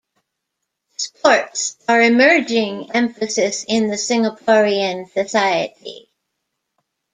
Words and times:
Sports 0.97 1.77
are 1.87 2.01
an 2.01 2.13
emerging 2.15 2.89
emphasis 2.91 3.63
in 3.67 3.87
the 3.87 3.97
Singaporean 3.97 5.07
society. 5.11 6.11